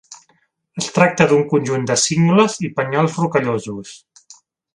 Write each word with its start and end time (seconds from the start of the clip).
Es 0.81 0.87
tracta 0.95 1.27
d'un 1.31 1.43
conjunt 1.51 1.85
de 1.91 1.99
cingles 2.05 2.57
i 2.69 2.71
penyals 2.81 3.19
rocallosos. 3.23 3.95